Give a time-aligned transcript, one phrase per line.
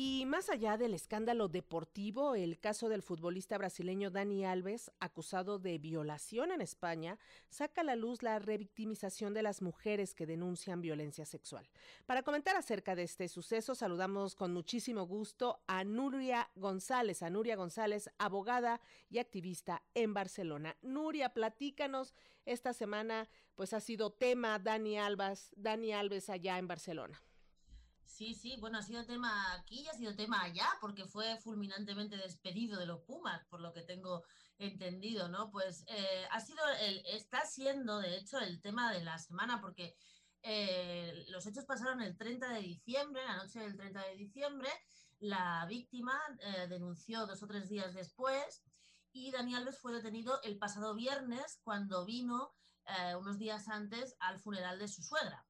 [0.00, 5.76] Y más allá del escándalo deportivo, el caso del futbolista brasileño Dani Alves, acusado de
[5.78, 7.18] violación en España,
[7.48, 11.68] saca a la luz la revictimización de las mujeres que denuncian violencia sexual.
[12.06, 17.56] Para comentar acerca de este suceso, saludamos con muchísimo gusto a Nuria González, a Nuria
[17.56, 18.80] González, abogada
[19.10, 20.76] y activista en Barcelona.
[20.80, 22.14] Nuria, platícanos,
[22.46, 27.20] esta semana pues ha sido tema Dani Alves, Dani Alves allá en Barcelona.
[28.08, 32.16] Sí, sí, bueno, ha sido tema aquí y ha sido tema allá, porque fue fulminantemente
[32.16, 34.24] despedido de los Pumas, por lo que tengo
[34.56, 35.50] entendido, ¿no?
[35.50, 39.94] Pues eh, ha sido, el, está siendo, de hecho, el tema de la semana, porque
[40.42, 44.70] eh, los hechos pasaron el 30 de diciembre, la noche del 30 de diciembre,
[45.20, 48.64] la víctima eh, denunció dos o tres días después
[49.12, 52.54] y Dani Alves fue detenido el pasado viernes cuando vino
[53.18, 55.47] unos días antes al funeral de su suegra.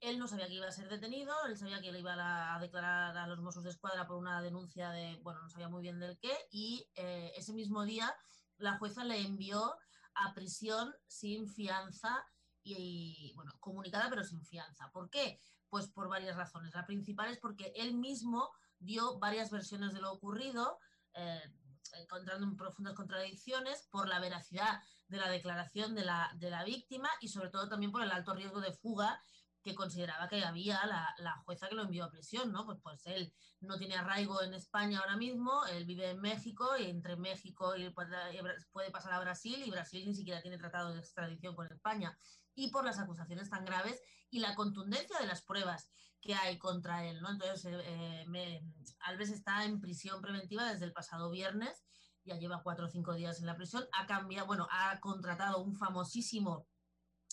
[0.00, 3.16] Él no sabía que iba a ser detenido, él sabía que le iban a declarar
[3.16, 6.18] a los Mossos de Escuadra por una denuncia de, bueno, no sabía muy bien del
[6.18, 8.14] qué, y eh, ese mismo día
[8.58, 9.74] la jueza le envió
[10.14, 12.26] a prisión sin fianza
[12.62, 14.90] y, bueno, comunicada pero sin fianza.
[14.92, 15.40] ¿Por qué?
[15.68, 16.74] Pues por varias razones.
[16.74, 20.78] La principal es porque él mismo dio varias versiones de lo ocurrido.
[21.14, 21.52] Eh,
[21.94, 27.08] encontrando en profundas contradicciones por la veracidad de la declaración de la, de la víctima
[27.20, 29.22] y sobre todo también por el alto riesgo de fuga
[29.66, 32.64] que consideraba que había la, jueza que lo envió a prisión, ¿no?
[32.64, 36.84] Pues, pues él no tiene arraigo en España ahora mismo, él vive en México y
[36.84, 41.56] entre México y puede, pasar a Brasil y Brasil ni siquiera tiene tratado de extradición
[41.56, 42.16] con España.
[42.54, 44.00] Y por las acusaciones tan graves
[44.30, 47.30] y la contundencia de las pruebas que hay contra él, ¿no?
[47.30, 48.62] Entonces, eh, eh,
[49.00, 51.84] Alves está en prisión preventiva desde el pasado viernes,
[52.24, 55.74] ya lleva cuatro o cinco días en la prisión, ha cambiado, bueno, ha contratado un
[55.74, 56.68] famosísimo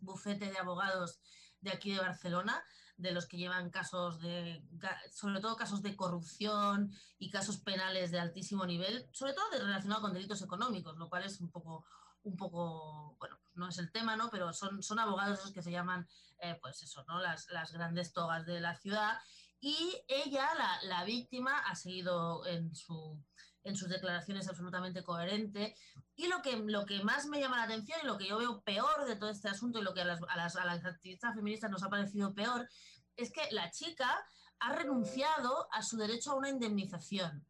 [0.00, 1.20] bufete de abogados
[1.64, 2.62] de aquí de Barcelona,
[2.96, 4.62] de los que llevan casos de,
[5.10, 10.12] sobre todo casos de corrupción y casos penales de altísimo nivel, sobre todo relacionados con
[10.12, 11.84] delitos económicos, lo cual es un poco,
[12.22, 14.30] un poco, bueno, pues no es el tema, ¿no?
[14.30, 16.06] Pero son, son abogados esos que se llaman,
[16.38, 17.18] eh, pues eso, ¿no?
[17.20, 19.18] Las, las grandes togas de la ciudad.
[19.58, 23.18] Y ella, la, la víctima, ha seguido en su
[23.64, 25.74] en sus declaraciones absolutamente coherente.
[26.14, 28.62] Y lo que, lo que más me llama la atención y lo que yo veo
[28.62, 31.34] peor de todo este asunto y lo que a las, a las, a las activistas
[31.34, 32.68] feministas nos ha parecido peor
[33.16, 34.24] es que la chica
[34.60, 37.44] ha renunciado a su derecho a una indemnización.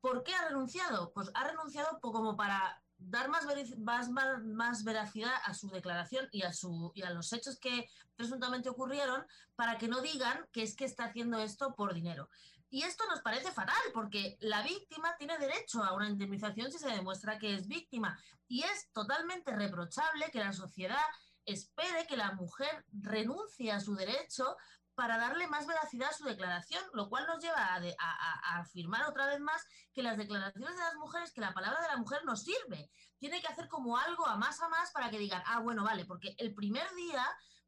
[0.00, 1.12] ¿Por qué ha renunciado?
[1.12, 7.02] Pues ha renunciado como para dar más, veracidad a su declaración y a, su, y
[7.02, 9.24] a los hechos que presuntamente ocurrieron
[9.56, 12.28] para que no digan que es que está haciendo esto por dinero.
[12.70, 16.90] Y esto nos parece fatal porque la víctima tiene derecho a una indemnización si se
[16.90, 18.18] demuestra que es víctima.
[18.46, 21.04] Y es totalmente reprochable que la sociedad
[21.44, 24.56] espere que la mujer renuncie a su derecho
[24.98, 29.38] para darle más veracidad a su declaración, lo cual nos lleva a, afirmar otra vez
[29.38, 32.90] más que las declaraciones de las mujeres, que la palabra de la mujer no sirve.
[33.16, 36.04] Tiene que hacer como algo a más a más para que digan, ah, bueno, vale,
[36.04, 37.24] porque el primer día,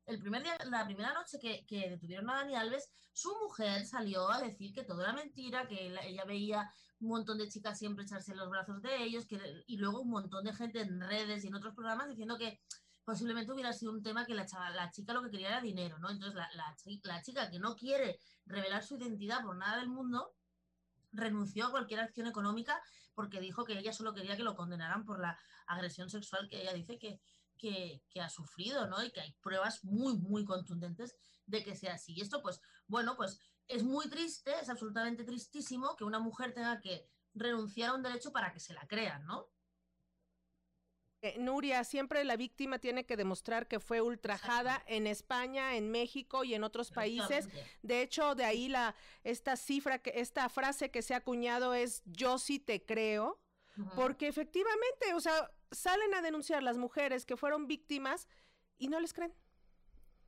[0.07, 4.41] el primer día, la primera noche que, detuvieron a Dani Alves, su mujer salió a
[4.41, 8.39] decir que todo era mentira, que ella veía un montón de chicas siempre echarse en
[8.39, 11.55] los brazos de ellos, que, y luego un montón de gente en redes y en
[11.55, 12.61] otros programas diciendo que
[13.05, 16.11] posiblemente hubiera sido un tema que la, la chica lo que quería era dinero, ¿no?
[16.11, 20.35] Entonces la, la, chica que no quiere revelar su identidad por nada del mundo,
[21.13, 22.81] renunció a cualquier acción económica
[23.15, 25.37] porque dijo que ella solo quería que lo condenaran por la
[25.67, 27.21] agresión sexual que ella dice que,
[27.61, 29.05] que, ha sufrido, ¿no?
[29.05, 31.17] Y que hay pruebas muy, muy contundentes
[31.47, 32.15] de que sea así.
[32.15, 33.39] Y esto, pues, bueno, pues
[33.69, 38.33] es muy triste, es absolutamente tristísimo que una mujer tenga que renunciar a un derecho
[38.33, 39.49] para que se la crean, ¿no?
[41.23, 46.45] Eh, Nuria, siempre la víctima tiene que demostrar que fue ultrajada en España, en México
[46.45, 47.47] y en otros países.
[47.83, 52.03] De hecho, de ahí la esta cifra que esta frase que se ha acuñado es
[52.07, 53.39] yo sí te creo,
[53.95, 58.29] porque efectivamente, o sea, salen a denunciar las mujeres que fueron víctimas
[58.79, 59.35] y no les creen.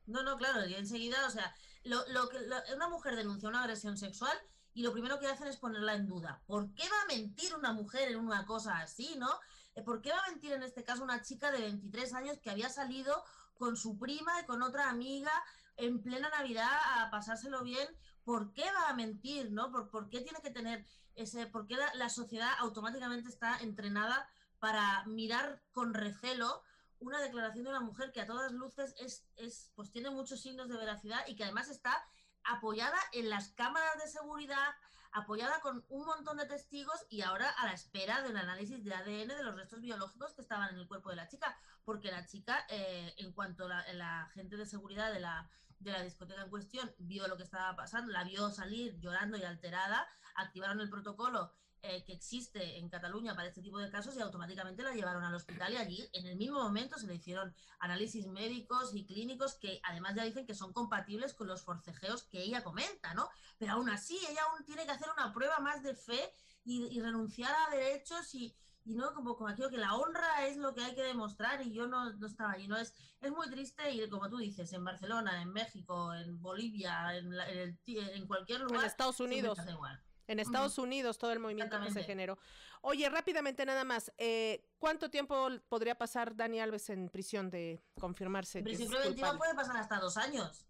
[0.05, 2.37] No, no, claro, y enseguida, o sea, lo, lo que
[2.75, 4.37] una mujer denuncia una agresión sexual
[4.73, 6.41] y lo primero que hacen es ponerla en duda.
[6.45, 9.29] ¿Por qué va a mentir una mujer en una cosa así, no?
[9.75, 12.49] Eh, ¿Por qué va a mentir en este caso una chica de 23 años que
[12.49, 13.23] había salido
[13.55, 15.31] con su prima y con otra amiga
[15.77, 17.87] en plena Navidad a pasárselo bien?
[18.23, 19.51] ¿Por qué va a mentir?
[19.51, 19.71] ¿no?
[19.71, 20.85] ¿Por, qué tiene que tener
[21.15, 21.47] ese.?
[21.47, 24.27] ¿Por qué la, sociedad automáticamente está entrenada
[24.59, 26.63] para mirar con recelo
[26.99, 30.69] una declaración de una mujer que a todas luces es, es, pues tiene muchos signos
[30.69, 32.01] de veracidad y que además está
[32.45, 34.75] apoyada en las cámaras de seguridad,
[35.11, 38.93] apoyada con un montón de testigos y ahora a la espera de un análisis de
[38.93, 42.25] ADN de los restos biológicos que estaban en el cuerpo de la chica, porque la
[42.25, 45.49] chica, eh, en cuanto la, la gente de seguridad de la,
[45.79, 49.43] de la discoteca en cuestión vio lo que estaba pasando, la vio salir llorando y
[49.43, 51.53] alterada, activaron el protocolo
[51.85, 55.35] eh, que existe en Cataluña para este tipo de casos y automáticamente la llevaron al
[55.35, 59.81] hospital y allí en el mismo momento se le hicieron análisis médicos y clínicos que
[59.83, 63.29] además ya dicen que son compatibles con los forcejeos que ella comenta, ¿no?
[63.57, 66.33] Pero aún así ella aún tiene que hacer una prueba más de fe
[66.63, 70.73] y, renunciar a derechos y, y no como, como aquello que la honra es lo
[70.73, 72.69] que hay que demostrar y yo no, no estaba allí.
[72.69, 77.13] No es, es muy triste y como tú dices, en Barcelona, en México, en Bolivia,
[77.17, 78.79] en, en, en cualquier lugar.
[78.79, 79.59] En Estados Unidos.
[79.69, 80.01] Igual.
[80.33, 82.39] En Estados Unidos, todo el movimiento que se generó.
[82.81, 88.57] Oye, rápidamente nada más, eh, ¿cuánto tiempo podría pasar Dani Alves en prisión de confirmarse?
[88.57, 90.65] En prisión preventiva puede pasar hasta dos años.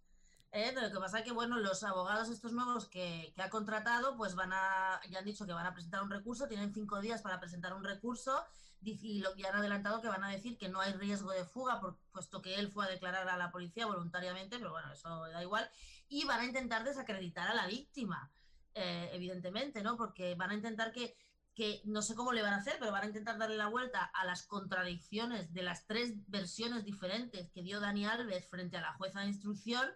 [0.51, 0.73] ¿eh?
[0.75, 4.35] Lo que pasa es que, bueno, los abogados estos nuevos que, que, ha contratado, pues
[4.35, 7.39] van a, ya han dicho que van a presentar un recurso, tienen cinco días para
[7.39, 8.45] presentar un recurso
[8.81, 11.79] y lo, ya han adelantado que van a decir que no hay riesgo de fuga,
[11.79, 15.41] por, puesto que él fue a declarar a la policía voluntariamente, pero bueno, eso da
[15.41, 15.69] igual,
[16.09, 18.29] y van a intentar desacreditar a la víctima.
[18.75, 19.97] Eh, evidentemente, ¿no?
[19.97, 21.15] Porque van a intentar que,
[21.53, 24.03] que, no sé cómo le van a hacer, pero van a intentar darle la vuelta
[24.03, 28.93] a las contradicciones de las tres versiones diferentes que dio Dani Alves frente a la
[28.93, 29.87] jueza de instrucción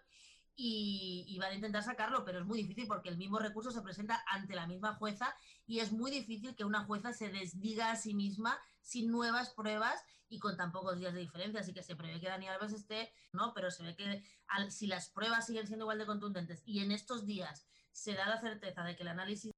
[0.59, 4.23] y, van a intentar sacarlo, pero es muy difícil porque el mismo recurso se presenta
[4.27, 5.35] ante la misma jueza
[5.67, 10.03] y es muy difícil que una jueza se desdiga a sí misma sin nuevas pruebas
[10.29, 11.61] y con tan pocos días de diferencia.
[11.61, 13.53] Así que se prevé que Dani Alves esté, ¿no?
[13.53, 16.91] Pero se ve que al, si las pruebas siguen siendo igual de contundentes y en
[16.91, 19.51] estos días se da la certeza de que el análisis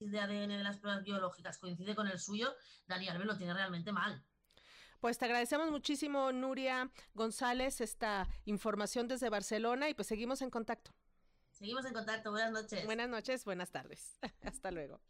[0.00, 2.54] de ADN de las pruebas biológicas coincide con el suyo,
[2.86, 4.24] Dani Alves lo tiene realmente mal.
[5.02, 10.92] Pues te agradecemos muchísimo, Nuria González, esta información desde Barcelona y pues seguimos en contacto.
[11.50, 12.30] Seguimos en contacto.
[12.30, 12.84] Buenas noches.
[12.84, 14.16] Buenas noches, buenas tardes.
[14.42, 15.00] Hasta luego.